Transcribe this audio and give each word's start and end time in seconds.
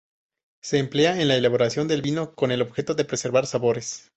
Se 0.63 0.79
emplea 0.79 1.21
en 1.21 1.27
la 1.27 1.35
elaboración 1.35 1.87
del 1.87 2.01
vino 2.01 2.33
con 2.33 2.49
el 2.49 2.63
objeto 2.63 2.95
de 2.95 3.05
preservar 3.05 3.45
sabores. 3.45 4.09